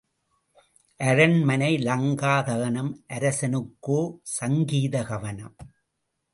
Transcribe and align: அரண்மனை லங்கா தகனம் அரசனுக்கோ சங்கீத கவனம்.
அரண்மனை 0.99 1.69
லங்கா 1.77 2.33
தகனம் 2.47 2.91
அரசனுக்கோ 3.07 3.99
சங்கீத 4.37 4.95
கவனம். 5.03 5.55